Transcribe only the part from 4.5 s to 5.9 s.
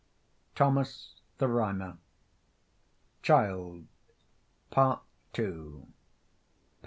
Part II., p.